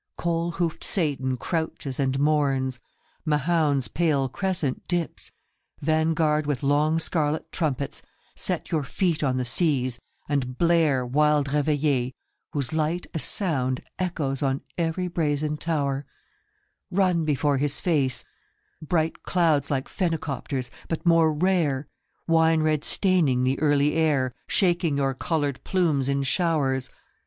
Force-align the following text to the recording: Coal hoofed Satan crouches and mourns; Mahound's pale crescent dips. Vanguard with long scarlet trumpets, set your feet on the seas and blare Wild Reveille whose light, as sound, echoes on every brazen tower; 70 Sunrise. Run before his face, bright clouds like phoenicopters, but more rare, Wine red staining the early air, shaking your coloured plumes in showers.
Coal 0.17 0.53
hoofed 0.53 0.83
Satan 0.83 1.37
crouches 1.37 1.99
and 1.99 2.19
mourns; 2.19 2.79
Mahound's 3.23 3.87
pale 3.87 4.27
crescent 4.29 4.87
dips. 4.87 5.29
Vanguard 5.79 6.47
with 6.47 6.63
long 6.63 6.97
scarlet 6.97 7.51
trumpets, 7.51 8.01
set 8.35 8.71
your 8.71 8.83
feet 8.83 9.23
on 9.23 9.37
the 9.37 9.45
seas 9.45 9.99
and 10.27 10.57
blare 10.57 11.05
Wild 11.05 11.53
Reveille 11.53 12.13
whose 12.51 12.73
light, 12.73 13.05
as 13.13 13.21
sound, 13.21 13.83
echoes 13.99 14.41
on 14.41 14.61
every 14.75 15.07
brazen 15.07 15.55
tower; 15.55 16.07
70 16.89 16.95
Sunrise. 16.95 17.07
Run 17.15 17.23
before 17.25 17.57
his 17.59 17.79
face, 17.79 18.25
bright 18.81 19.21
clouds 19.21 19.69
like 19.69 19.87
phoenicopters, 19.87 20.71
but 20.87 21.05
more 21.05 21.31
rare, 21.31 21.85
Wine 22.27 22.63
red 22.63 22.83
staining 22.83 23.43
the 23.43 23.59
early 23.59 23.93
air, 23.93 24.33
shaking 24.47 24.97
your 24.97 25.13
coloured 25.13 25.63
plumes 25.63 26.09
in 26.09 26.23
showers. 26.23 26.89